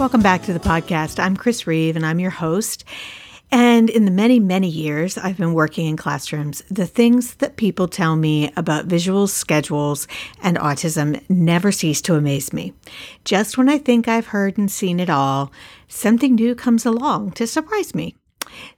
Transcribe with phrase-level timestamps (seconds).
[0.00, 1.22] Welcome back to the podcast.
[1.22, 2.84] I'm Chris Reeve and I'm your host.
[3.52, 7.86] And in the many, many years I've been working in classrooms, the things that people
[7.86, 10.08] tell me about visual schedules
[10.42, 12.72] and autism never cease to amaze me.
[13.26, 15.52] Just when I think I've heard and seen it all,
[15.86, 18.16] something new comes along to surprise me.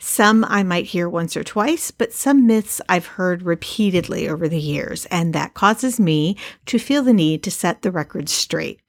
[0.01, 4.59] Some I might hear once or twice, but some myths I've heard repeatedly over the
[4.59, 8.81] years, and that causes me to feel the need to set the record straight.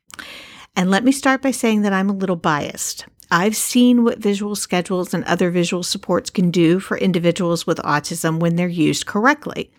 [0.75, 3.05] And let me start by saying that I'm a little biased.
[3.31, 8.39] I've seen what visual schedules and other visual supports can do for individuals with autism
[8.39, 9.71] when they're used correctly.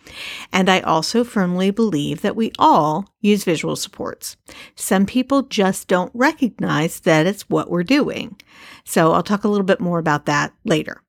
[0.52, 4.36] And I also firmly believe that we all use visual supports.
[4.74, 8.36] Some people just don't recognize that it's what we're doing.
[8.84, 11.00] So I'll talk a little bit more about that later.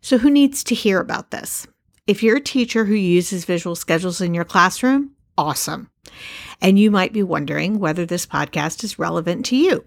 [0.00, 1.66] So, who needs to hear about this?
[2.06, 5.90] If you're a teacher who uses visual schedules in your classroom, awesome.
[6.60, 9.84] And you might be wondering whether this podcast is relevant to you.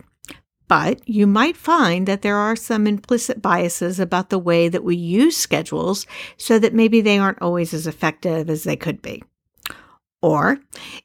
[0.68, 4.96] But you might find that there are some implicit biases about the way that we
[4.96, 9.22] use schedules so that maybe they aren't always as effective as they could be.
[10.24, 10.58] Or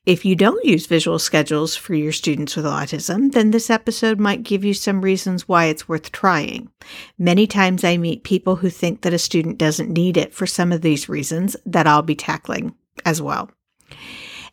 [0.06, 4.44] if you don't use visual schedules for your students with autism, then this episode might
[4.44, 6.70] give you some reasons why it's worth trying.
[7.18, 10.72] Many times I meet people who think that a student doesn't need it for some
[10.72, 13.50] of these reasons that I'll be tackling as well.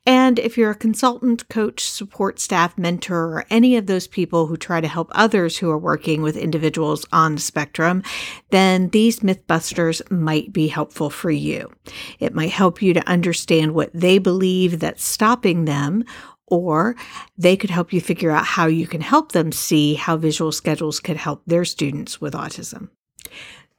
[0.06, 4.56] And if you're a consultant, coach, support staff, mentor, or any of those people who
[4.56, 8.04] try to help others who are working with individuals on the spectrum,
[8.52, 11.72] then these Mythbusters might be helpful for you.
[12.20, 16.04] It might help you to understand what they believe that's stopping them
[16.48, 16.96] or
[17.38, 21.00] they could help you figure out how you can help them see how visual schedules
[21.00, 22.90] could help their students with autism.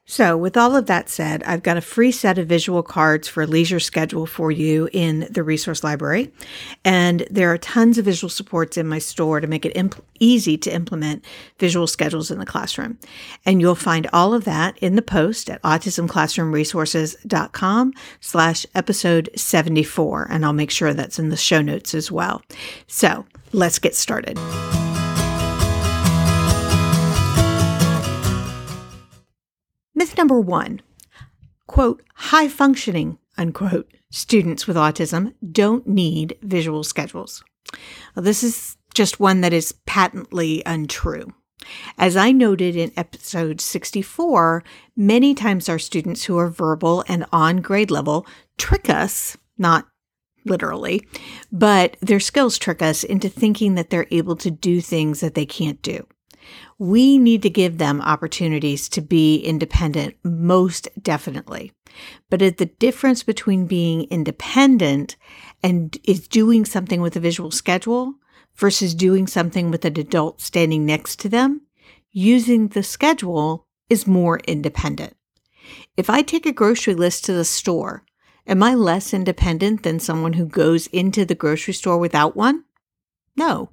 [0.09, 3.43] So, with all of that said, I've got a free set of visual cards for
[3.43, 6.33] a leisure schedule for you in the resource library.
[6.85, 9.77] And there are tons of visual supports in my store to make it
[10.21, 11.25] easy to implement
[11.59, 12.99] visual schedules in the classroom.
[13.45, 20.29] And you'll find all of that in the post at autismclassroomresources.com slash episode 74.
[20.31, 22.43] And I'll make sure that's in the show notes as well.
[22.87, 24.39] So, let's get started.
[29.97, 30.83] Myth number one
[31.67, 37.43] quote, high functioning, unquote, students with autism don't need visual schedules.
[38.15, 41.33] Well, this is just one that is patently untrue.
[41.99, 44.63] As I noted in episode 64,
[44.95, 48.27] many times our students who are verbal and on grade level
[48.59, 49.89] trick us, not
[50.45, 51.07] literally,
[51.51, 55.47] but their skills trick us into thinking that they're able to do things that they
[55.47, 56.07] can't do.
[56.79, 61.73] We need to give them opportunities to be independent, most definitely.
[62.29, 65.17] But the difference between being independent
[65.63, 68.15] and is doing something with a visual schedule
[68.55, 71.63] versus doing something with an adult standing next to them,
[72.13, 75.17] using the schedule is more independent.
[75.97, 78.05] If I take a grocery list to the store,
[78.47, 82.65] am I less independent than someone who goes into the grocery store without one?
[83.37, 83.71] No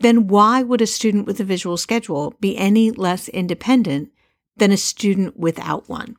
[0.00, 4.10] then why would a student with a visual schedule be any less independent
[4.56, 6.16] than a student without one?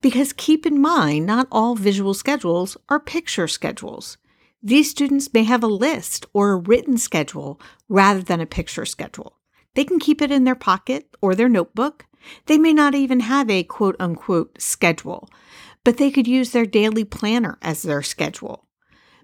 [0.00, 4.16] Because keep in mind, not all visual schedules are picture schedules.
[4.62, 9.34] These students may have a list or a written schedule rather than a picture schedule.
[9.74, 12.06] They can keep it in their pocket or their notebook.
[12.46, 15.28] They may not even have a quote unquote schedule,
[15.84, 18.67] but they could use their daily planner as their schedule.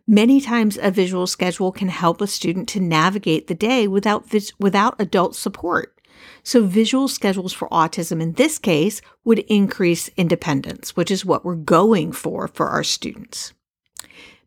[0.06, 4.52] Many times a visual schedule can help a student to navigate the day without vis-
[4.58, 5.98] without adult support.
[6.42, 11.54] So visual schedules for autism in this case would increase independence, which is what we're
[11.54, 13.54] going for for our students.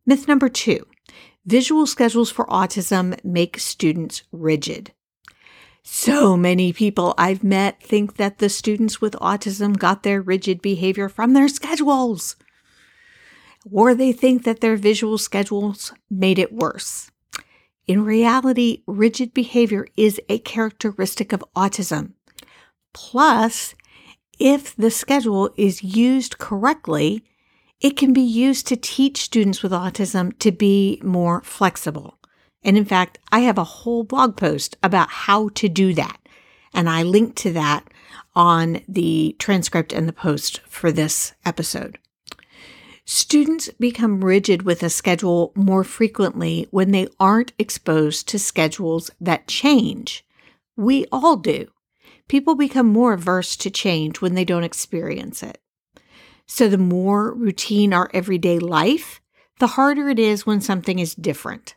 [0.06, 0.86] Myth number 2.
[1.46, 4.92] Visual schedules for autism make students rigid.
[5.82, 11.10] So many people I've met think that the students with autism got their rigid behavior
[11.10, 12.36] from their schedules
[13.72, 17.12] or they think that their visual schedules made it worse.
[17.88, 22.14] In reality, rigid behavior is a characteristic of autism.
[22.94, 23.76] Plus,
[24.40, 27.24] if the schedule is used correctly,
[27.80, 32.18] It can be used to teach students with autism to be more flexible.
[32.64, 36.18] And in fact, I have a whole blog post about how to do that.
[36.74, 37.88] And I link to that
[38.36, 42.00] on the transcript and the post for this episode.
[43.10, 49.48] Students become rigid with a schedule more frequently when they aren't exposed to schedules that
[49.48, 50.26] change.
[50.76, 51.70] We all do.
[52.28, 55.58] People become more averse to change when they don't experience it.
[56.48, 59.22] So, the more routine our everyday life,
[59.60, 61.76] the harder it is when something is different.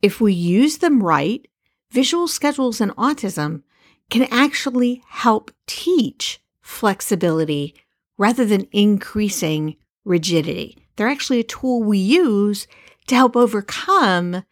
[0.00, 1.46] If we use them right,
[1.90, 3.62] visual schedules in autism
[4.08, 7.74] can actually help teach flexibility
[8.16, 9.76] rather than increasing
[10.06, 10.78] rigidity.
[10.96, 12.66] They're actually a tool we use
[13.08, 14.44] to help overcome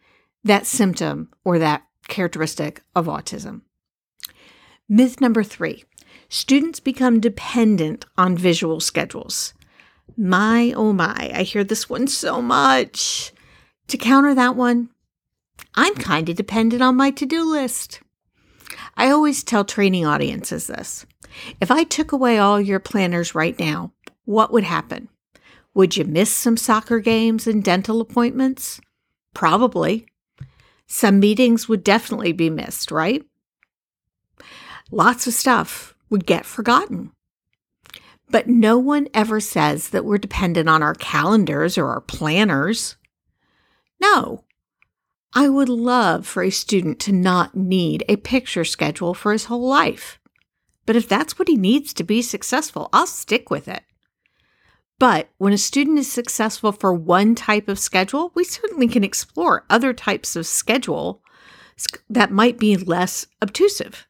[0.43, 3.61] that symptom or that characteristic of autism.
[4.87, 5.83] Myth number three
[6.29, 9.53] students become dependent on visual schedules.
[10.17, 13.31] My, oh my, I hear this one so much.
[13.87, 14.89] To counter that one,
[15.75, 18.01] I'm kind of dependent on my to do list.
[18.95, 21.05] I always tell training audiences this.
[21.59, 23.91] If I took away all your planners right now,
[24.25, 25.09] what would happen?
[25.75, 28.79] Would you miss some soccer games and dental appointments?
[29.33, 30.07] Probably.
[30.87, 33.23] Some meetings would definitely be missed, right?
[34.89, 37.11] Lots of stuff would get forgotten.
[38.29, 42.95] But no one ever says that we're dependent on our calendars or our planners.
[43.99, 44.45] No.
[45.33, 49.67] I would love for a student to not need a picture schedule for his whole
[49.67, 50.19] life.
[50.85, 53.83] But if that's what he needs to be successful, I'll stick with it.
[54.97, 59.65] But when a student is successful for one type of schedule, we certainly can explore
[59.69, 61.21] other types of schedule
[62.09, 64.07] that might be less obtrusive.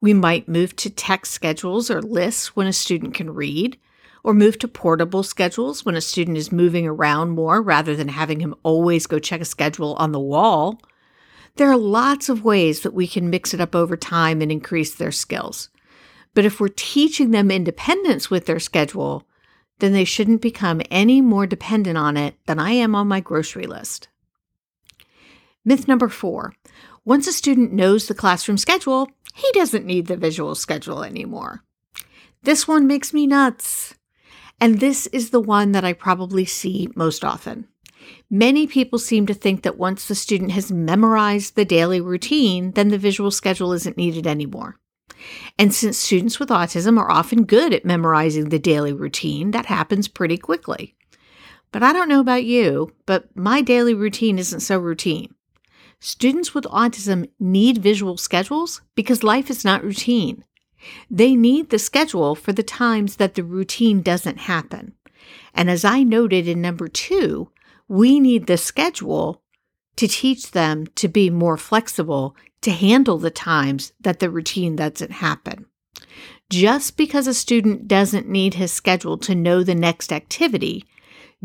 [0.00, 3.78] We might move to text schedules or lists when a student can read,
[4.22, 8.40] or move to portable schedules when a student is moving around more rather than having
[8.40, 10.80] him always go check a schedule on the wall.
[11.56, 14.94] There are lots of ways that we can mix it up over time and increase
[14.94, 15.70] their skills.
[16.34, 19.26] But if we're teaching them independence with their schedule,
[19.78, 23.66] then they shouldn't become any more dependent on it than I am on my grocery
[23.66, 24.08] list.
[25.64, 26.54] Myth number four
[27.04, 31.62] once a student knows the classroom schedule, he doesn't need the visual schedule anymore.
[32.42, 33.94] This one makes me nuts.
[34.60, 37.66] And this is the one that I probably see most often.
[38.28, 42.88] Many people seem to think that once the student has memorized the daily routine, then
[42.88, 44.76] the visual schedule isn't needed anymore.
[45.58, 50.08] And since students with autism are often good at memorizing the daily routine, that happens
[50.08, 50.94] pretty quickly.
[51.72, 55.34] But I don't know about you, but my daily routine isn't so routine.
[56.00, 60.44] Students with autism need visual schedules because life is not routine.
[61.10, 64.94] They need the schedule for the times that the routine doesn't happen.
[65.52, 67.50] And as I noted in number two,
[67.88, 69.42] we need the schedule
[69.98, 75.10] to teach them to be more flexible to handle the times that the routine doesn't
[75.10, 75.66] happen.
[76.48, 80.84] Just because a student doesn't need his schedule to know the next activity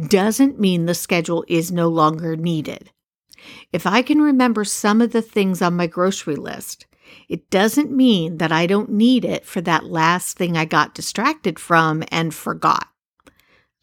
[0.08, 2.92] doesn't mean the schedule is no longer needed.
[3.72, 6.86] If I can remember some of the things on my grocery list,
[7.28, 11.58] it doesn't mean that I don't need it for that last thing I got distracted
[11.58, 12.88] from and forgot.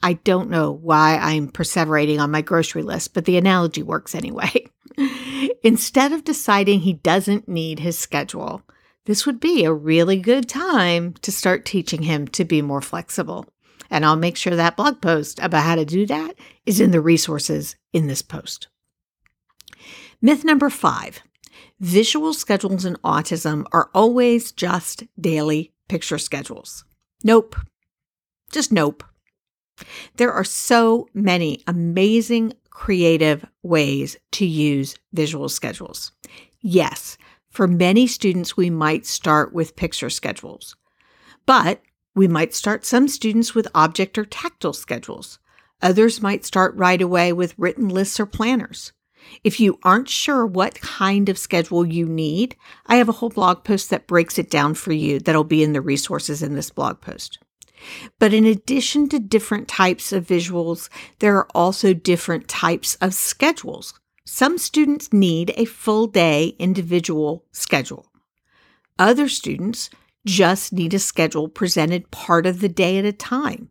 [0.03, 4.67] I don't know why I'm perseverating on my grocery list, but the analogy works anyway.
[5.63, 8.63] Instead of deciding he doesn't need his schedule,
[9.05, 13.47] this would be a really good time to start teaching him to be more flexible.
[13.91, 17.01] And I'll make sure that blog post about how to do that is in the
[17.01, 18.69] resources in this post.
[20.23, 21.21] Myth number five
[21.81, 26.85] visual schedules in autism are always just daily picture schedules.
[27.25, 27.57] Nope.
[28.53, 29.03] Just nope.
[30.17, 36.13] There are so many amazing creative ways to use visual schedules.
[36.61, 37.19] Yes,
[37.51, 40.77] for many students, we might start with picture schedules,
[41.47, 41.83] but
[42.15, 45.39] we might start some students with object or tactile schedules.
[45.83, 48.93] Others might start right away with written lists or planners.
[49.45, 52.57] If you aren't sure what kind of schedule you need,
[52.87, 55.73] I have a whole blog post that breaks it down for you that'll be in
[55.73, 57.39] the resources in this blog post.
[58.19, 63.95] But in addition to different types of visuals, there are also different types of schedules.
[64.25, 68.07] Some students need a full day individual schedule.
[68.99, 69.91] Other students
[70.27, 73.71] just need a schedule presented part of the day at a time.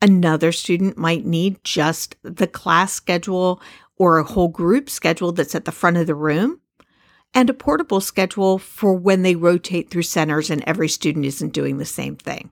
[0.00, 3.60] Another student might need just the class schedule
[3.96, 6.60] or a whole group schedule that's at the front of the room,
[7.34, 11.78] and a portable schedule for when they rotate through centers and every student isn't doing
[11.78, 12.50] the same thing.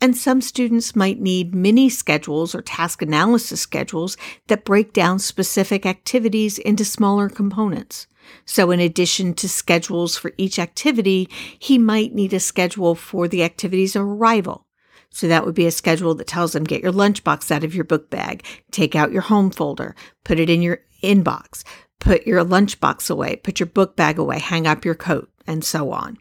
[0.00, 4.16] And some students might need mini schedules or task analysis schedules
[4.48, 8.06] that break down specific activities into smaller components.
[8.44, 13.42] So, in addition to schedules for each activity, he might need a schedule for the
[13.42, 14.66] activity's arrival.
[15.10, 17.84] So, that would be a schedule that tells him get your lunchbox out of your
[17.84, 21.62] book bag, take out your home folder, put it in your inbox,
[22.00, 25.92] put your lunchbox away, put your book bag away, hang up your coat, and so
[25.92, 26.18] on.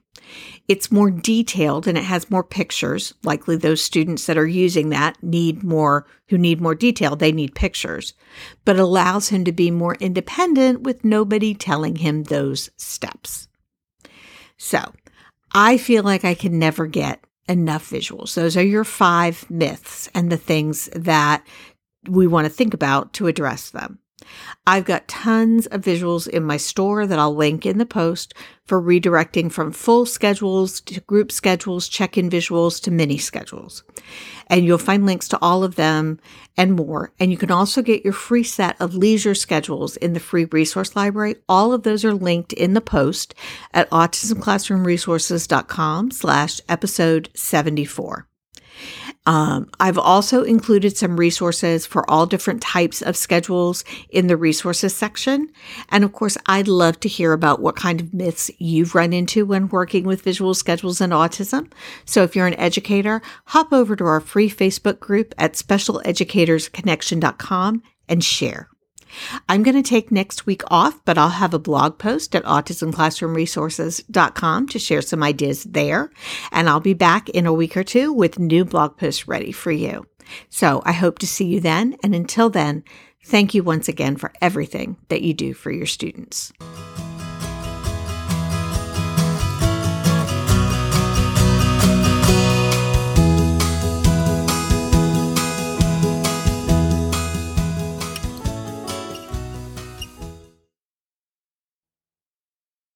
[0.68, 3.14] It's more detailed and it has more pictures.
[3.24, 7.56] Likely those students that are using that need more, who need more detail, they need
[7.56, 8.14] pictures,
[8.64, 13.48] but allows him to be more independent with nobody telling him those steps.
[14.58, 14.94] So
[15.52, 18.34] I feel like I can never get enough visuals.
[18.34, 21.46] Those are your five myths and the things that
[22.08, 24.00] we want to think about to address them.
[24.68, 28.34] I've got tons of visuals in my store that I'll link in the post
[28.66, 33.84] for redirecting from full schedules to group schedules, check in visuals to mini schedules.
[34.48, 36.20] And you'll find links to all of them
[36.58, 37.14] and more.
[37.20, 40.96] And you can also get your free set of leisure schedules in the free resource
[40.96, 41.36] library.
[41.48, 43.36] All of those are linked in the post
[43.74, 48.28] at autismclassroomresources.com slash episode 74.
[49.26, 54.96] Um, I've also included some resources for all different types of schedules in the resources
[54.96, 55.50] section.
[55.90, 59.46] And of course, I'd love to hear about what kind of myths you've run into
[59.46, 61.72] when working with visual schedules and autism.
[62.06, 68.24] So if you're an educator, hop over to our free Facebook group at specialeducatorsconnection.com and
[68.24, 68.70] share.
[69.50, 74.68] I'm going to take next week off, but I'll have a blog post at autismclassroomresources.com
[74.68, 76.12] to share some ideas there.
[76.52, 79.72] And I'll be back in a week or two with new blog posts ready for
[79.72, 80.06] you.
[80.50, 81.98] So I hope to see you then.
[82.04, 82.84] And until then,
[83.24, 86.52] thank you once again for everything that you do for your students.